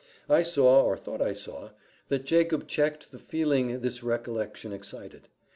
[0.27, 1.69] I saw, or thought I saw,
[2.07, 5.27] that Jacob checked the feeling this recollection excited.